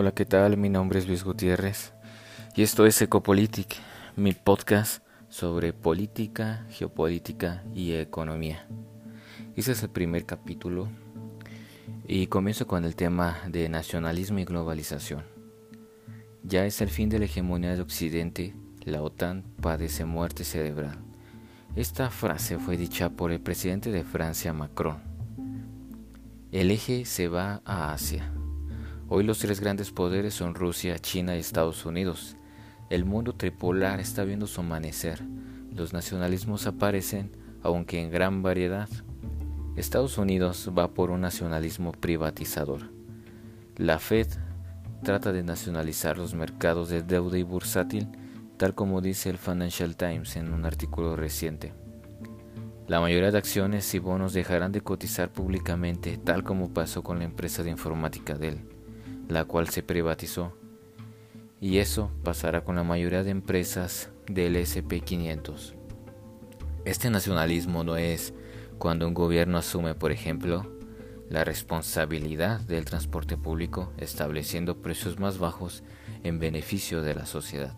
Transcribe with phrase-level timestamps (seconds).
[0.00, 0.56] Hola, ¿qué tal?
[0.56, 1.92] Mi nombre es Luis Gutiérrez
[2.54, 3.74] y esto es Ecopolitic,
[4.14, 8.68] mi podcast sobre política, geopolítica y economía.
[9.56, 10.86] Este es el primer capítulo
[12.06, 15.24] y comienzo con el tema de nacionalismo y globalización.
[16.44, 18.54] Ya es el fin de la hegemonía de Occidente,
[18.84, 20.96] la OTAN padece muerte cerebral.
[21.74, 24.98] Esta frase fue dicha por el presidente de Francia, Macron.
[26.52, 28.32] El eje se va a Asia.
[29.10, 32.36] Hoy los tres grandes poderes son Rusia, China y Estados Unidos.
[32.90, 35.22] El mundo tripolar está viendo su amanecer.
[35.74, 37.30] Los nacionalismos aparecen,
[37.62, 38.86] aunque en gran variedad.
[39.76, 42.90] Estados Unidos va por un nacionalismo privatizador.
[43.76, 44.26] La Fed
[45.02, 48.08] trata de nacionalizar los mercados de deuda y bursátil,
[48.58, 51.72] tal como dice el Financial Times en un artículo reciente.
[52.88, 57.24] La mayoría de acciones y bonos dejarán de cotizar públicamente, tal como pasó con la
[57.24, 58.77] empresa de informática Dell,
[59.28, 60.52] la cual se privatizó.
[61.60, 65.74] Y eso pasará con la mayoría de empresas del SP500.
[66.84, 68.32] Este nacionalismo no es
[68.78, 70.72] cuando un gobierno asume, por ejemplo,
[71.28, 75.82] la responsabilidad del transporte público estableciendo precios más bajos
[76.22, 77.74] en beneficio de la sociedad.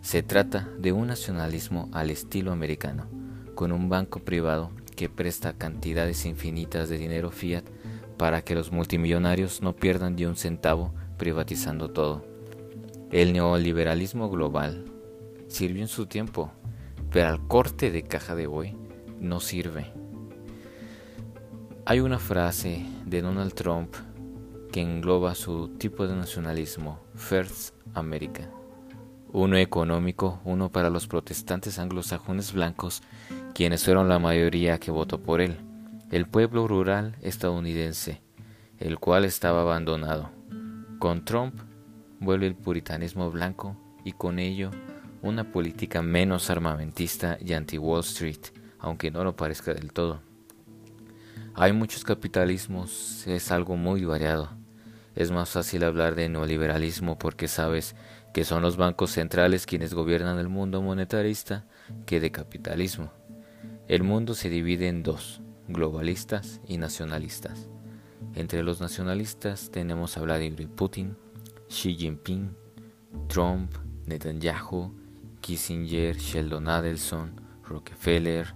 [0.00, 3.06] Se trata de un nacionalismo al estilo americano
[3.54, 7.64] con un banco privado que presta cantidades infinitas de dinero fiat
[8.18, 12.26] para que los multimillonarios no pierdan ni un centavo privatizando todo.
[13.10, 14.84] El neoliberalismo global
[15.46, 16.52] sirvió en su tiempo,
[17.10, 18.76] pero al corte de caja de hoy
[19.18, 19.92] no sirve.
[21.86, 23.94] Hay una frase de Donald Trump
[24.70, 28.50] que engloba su tipo de nacionalismo, First America.
[29.32, 33.02] Uno económico, uno para los protestantes anglosajones blancos
[33.54, 35.56] quienes fueron la mayoría que votó por él,
[36.10, 38.22] el pueblo rural estadounidense,
[38.78, 40.30] el cual estaba abandonado.
[40.98, 41.54] Con Trump
[42.18, 44.70] vuelve el puritanismo blanco y con ello
[45.20, 48.40] una política menos armamentista y anti-Wall Street,
[48.78, 50.22] aunque no lo parezca del todo.
[51.54, 54.50] Hay muchos capitalismos, es algo muy variado.
[55.14, 57.96] Es más fácil hablar de neoliberalismo porque sabes
[58.32, 61.66] que son los bancos centrales quienes gobiernan el mundo monetarista
[62.06, 63.10] que de capitalismo.
[63.88, 67.68] El mundo se divide en dos, globalistas y nacionalistas.
[68.34, 71.16] Entre los nacionalistas tenemos a Vladimir Putin,
[71.68, 72.50] Xi Jinping,
[73.28, 73.72] Trump,
[74.06, 74.92] Netanyahu,
[75.40, 77.32] Kissinger, Sheldon Adelson,
[77.64, 78.54] Rockefeller,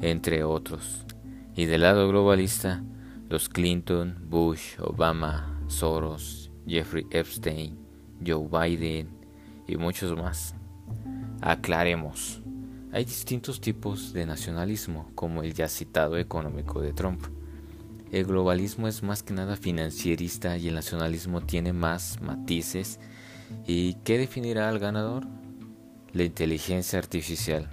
[0.00, 1.06] entre otros.
[1.54, 2.82] Y del lado globalista,
[3.28, 7.78] los Clinton, Bush, Obama, Soros, Jeffrey Epstein,
[8.24, 9.08] Joe Biden
[9.66, 10.54] y muchos más.
[11.40, 12.42] Aclaremos.
[12.92, 17.24] Hay distintos tipos de nacionalismo, como el ya citado económico de Trump.
[18.10, 22.98] El globalismo es más que nada financierista y el nacionalismo tiene más matices.
[23.64, 25.28] ¿Y qué definirá al ganador?
[26.12, 27.68] La inteligencia artificial.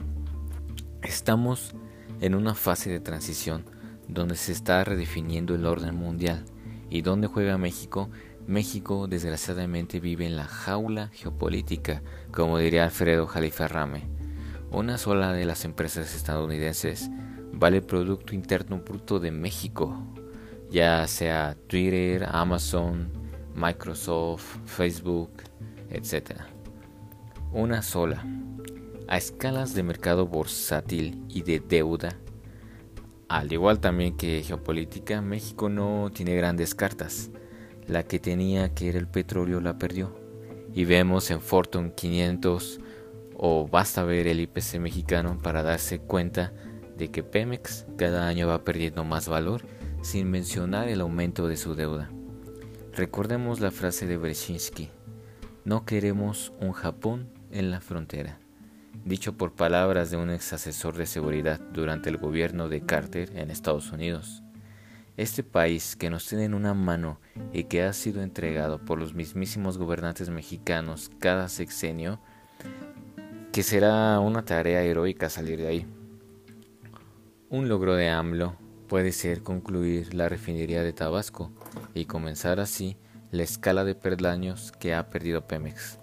[1.01, 1.73] Estamos
[2.21, 3.65] en una fase de transición
[4.07, 6.45] donde se está redefiniendo el orden mundial.
[6.91, 8.11] ¿Y dónde juega México?
[8.45, 14.16] México desgraciadamente vive en la jaula geopolítica, como diría Alfredo Jalifa Rame
[14.71, 17.09] una sola de las empresas estadounidenses
[17.53, 19.97] vale el Producto Interno Bruto de México,
[20.69, 23.09] ya sea Twitter, Amazon,
[23.55, 25.31] Microsoft, Facebook,
[25.89, 26.41] etc.
[27.51, 28.25] Una sola.
[29.07, 32.17] A escalas de mercado bursátil y de deuda,
[33.29, 37.29] al igual también que geopolítica, México no tiene grandes cartas.
[37.85, 40.17] La que tenía que era el petróleo la perdió.
[40.73, 42.79] Y vemos en Fortune 500
[43.37, 46.53] o basta ver el IPC mexicano para darse cuenta
[46.97, 49.61] de que Pemex cada año va perdiendo más valor
[50.01, 52.09] sin mencionar el aumento de su deuda.
[52.93, 54.89] Recordemos la frase de Brzezinski,
[55.65, 58.39] no queremos un Japón en la frontera,
[59.05, 63.51] dicho por palabras de un ex asesor de seguridad durante el gobierno de Carter en
[63.51, 64.41] Estados Unidos.
[65.15, 67.19] Este país que nos tiene en una mano
[67.51, 72.19] y que ha sido entregado por los mismísimos gobernantes mexicanos cada sexenio,
[73.51, 75.85] que será una tarea heroica salir de ahí.
[77.49, 78.55] Un logro de AMLO
[78.87, 81.51] puede ser concluir la refinería de Tabasco
[81.93, 82.97] y comenzar así
[83.31, 85.99] la escala de perdaños que ha perdido Pemex,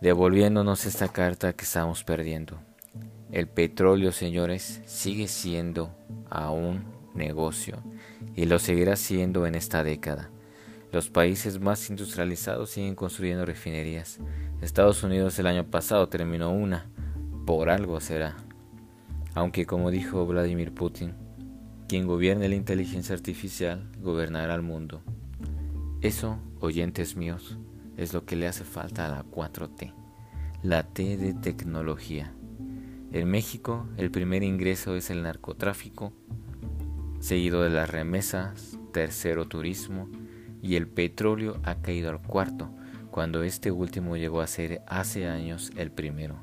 [0.00, 2.58] devolviéndonos esta carta que estamos perdiendo.
[3.30, 5.94] El petróleo, señores, sigue siendo
[6.30, 6.84] aún
[7.14, 7.82] negocio
[8.34, 10.30] y lo seguirá siendo en esta década.
[10.92, 14.18] Los países más industrializados siguen construyendo refinerías.
[14.60, 16.90] Estados Unidos el año pasado terminó una.
[17.46, 18.36] Por algo será.
[19.34, 21.14] Aunque como dijo Vladimir Putin,
[21.88, 25.02] quien gobierne la inteligencia artificial gobernará el mundo.
[26.00, 27.56] Eso, oyentes míos,
[27.96, 29.92] es lo que le hace falta a la 4T,
[30.62, 32.32] la T de tecnología.
[33.12, 36.12] En México, el primer ingreso es el narcotráfico,
[37.20, 40.08] seguido de las remesas, tercero turismo,
[40.62, 42.70] y el petróleo ha caído al cuarto,
[43.10, 46.36] cuando este último llegó a ser hace años el primero.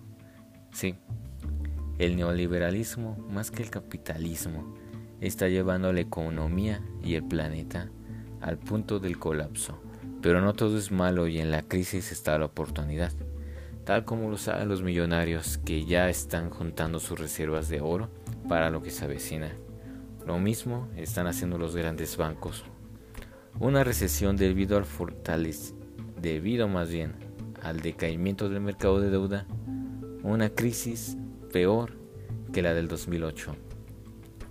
[0.71, 0.95] Sí,
[1.97, 4.75] el neoliberalismo, más que el capitalismo,
[5.21, 7.89] está llevando la economía y el planeta
[8.41, 9.81] al punto del colapso.
[10.21, 13.13] Pero no todo es malo y en la crisis está la oportunidad,
[13.85, 18.09] tal como lo saben los millonarios que ya están juntando sus reservas de oro
[18.47, 19.51] para lo que se avecina.
[20.25, 22.65] Lo mismo están haciendo los grandes bancos.
[23.59, 25.55] Una recesión debido al fortalec
[26.21, 27.15] debido más bien
[27.63, 29.47] al decaimiento del mercado de deuda,
[30.21, 31.17] una crisis
[31.51, 31.93] peor
[32.53, 33.55] que la del 2008.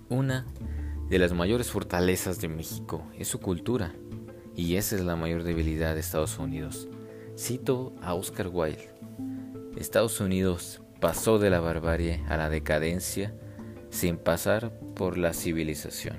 [0.09, 0.45] Una
[1.09, 3.93] de las mayores fortalezas de México es su cultura,
[4.55, 6.89] y esa es la mayor debilidad de Estados Unidos.
[7.37, 8.89] Cito a Oscar Wilde.
[9.77, 13.33] Estados Unidos pasó de la barbarie a la decadencia
[13.89, 16.17] sin pasar por la civilización.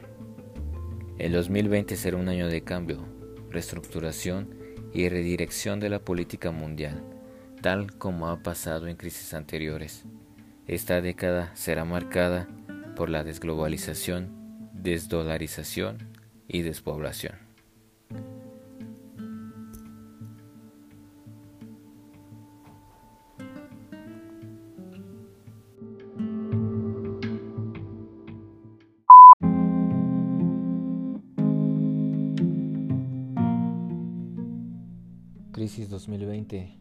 [1.19, 3.05] El 2020 será un año de cambio,
[3.51, 4.55] reestructuración
[4.95, 7.03] y redirección de la política mundial,
[7.61, 10.05] tal como ha pasado en crisis anteriores.
[10.69, 12.47] Esta década será marcada
[12.95, 15.99] por la desglobalización, desdolarización
[16.47, 17.48] y despoblación.
[35.59, 36.79] Crisis 2020.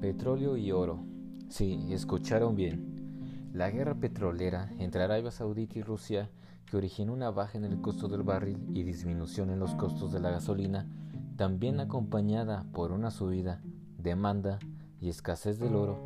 [0.00, 1.00] Petróleo y oro.
[1.48, 3.50] Sí, escucharon bien.
[3.52, 6.30] La guerra petrolera entre Arabia Saudita y Rusia,
[6.66, 10.20] que originó una baja en el costo del barril y disminución en los costos de
[10.20, 10.86] la gasolina,
[11.34, 13.62] también acompañada por una subida,
[13.98, 14.60] demanda
[15.00, 15.98] y escasez del oro,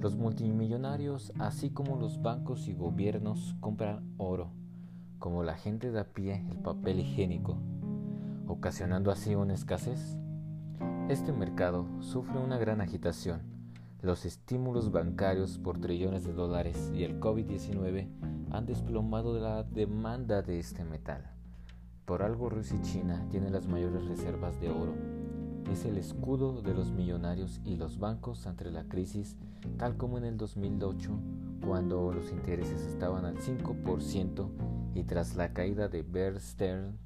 [0.00, 4.52] los multimillonarios, así como los bancos y gobiernos, compran oro,
[5.18, 7.58] como la gente de a pie el papel higiénico,
[8.46, 10.16] ocasionando así una escasez
[11.08, 13.42] este mercado sufre una gran agitación.
[14.02, 18.08] Los estímulos bancarios por trillones de dólares y el COVID-19
[18.50, 21.30] han desplomado la demanda de este metal.
[22.06, 24.94] Por algo Rusia y China tienen las mayores reservas de oro.
[25.70, 29.36] Es el escudo de los millonarios y los bancos ante la crisis,
[29.76, 31.10] tal como en el 2008,
[31.64, 34.48] cuando los intereses estaban al 5%
[34.94, 36.96] y tras la caída de Bear Stearns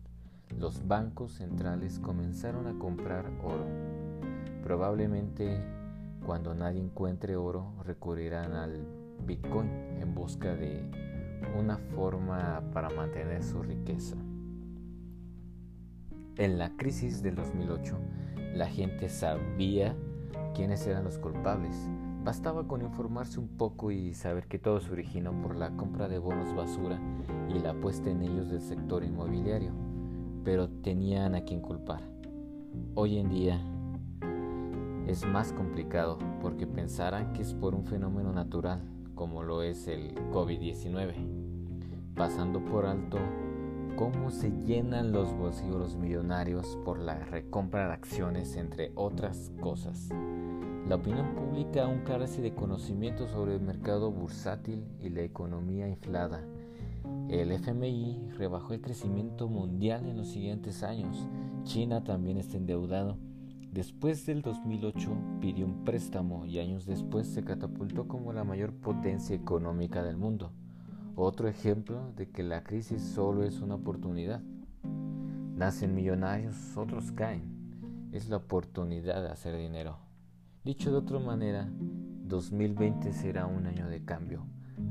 [0.59, 3.90] los bancos centrales comenzaron a comprar oro.
[4.71, 5.61] Probablemente
[6.25, 8.87] cuando nadie encuentre oro recurrirán al
[9.27, 9.69] Bitcoin
[9.99, 10.89] en busca de
[11.59, 14.15] una forma para mantener su riqueza.
[16.37, 17.99] En la crisis del 2008,
[18.55, 19.97] la gente sabía
[20.55, 21.75] quiénes eran los culpables.
[22.23, 26.21] Bastaba con informarse un poco y saber que todo se originó por la compra de
[26.21, 27.01] bonos basura
[27.49, 29.73] y la apuesta en ellos del sector inmobiliario
[30.45, 32.03] pero tenían a quien culpar.
[32.95, 33.61] Hoy en día
[35.07, 38.83] es más complicado porque pensarán que es por un fenómeno natural
[39.15, 41.15] como lo es el COVID-19,
[42.15, 43.19] pasando por alto
[43.97, 50.09] cómo se llenan los bolsillos los millonarios por la recompra de acciones, entre otras cosas.
[50.89, 56.43] La opinión pública aún carece de conocimiento sobre el mercado bursátil y la economía inflada
[57.31, 61.29] el FMI rebajó el crecimiento mundial en los siguientes años.
[61.63, 63.19] China también está endeudado.
[63.73, 65.11] Después del 2008
[65.41, 70.53] pidió un préstamo y años después se catapultó como la mayor potencia económica del mundo.
[71.15, 74.43] Otro ejemplo de que la crisis solo es una oportunidad.
[75.55, 78.11] Nacen millonarios, otros caen.
[78.13, 79.99] Es la oportunidad de hacer dinero.
[80.65, 84.45] Dicho de otra manera, 2020 será un año de cambio,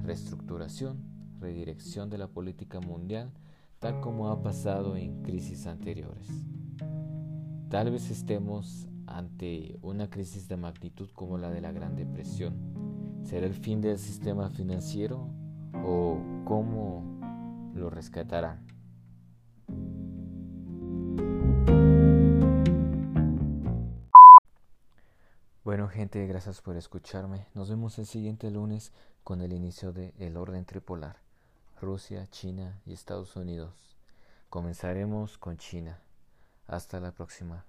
[0.03, 3.31] reestructuración redirección de la política mundial
[3.79, 6.27] tal como ha pasado en crisis anteriores.
[7.69, 13.21] Tal vez estemos ante una crisis de magnitud como la de la Gran Depresión.
[13.23, 15.29] ¿Será el fin del sistema financiero
[15.85, 17.03] o cómo
[17.75, 18.65] lo rescatarán?
[25.63, 27.45] Bueno gente, gracias por escucharme.
[27.53, 31.17] Nos vemos el siguiente lunes con el inicio de El Orden Tripolar.
[31.79, 33.95] Rusia, China y Estados Unidos.
[34.49, 36.01] Comenzaremos con China.
[36.69, 37.65] Hasta la próxima.